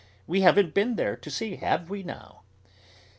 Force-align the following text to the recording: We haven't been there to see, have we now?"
We 0.25 0.41
haven't 0.41 0.73
been 0.73 0.95
there 0.95 1.15
to 1.17 1.29
see, 1.29 1.57
have 1.57 1.91
we 1.91 2.01
now?" 2.01 2.41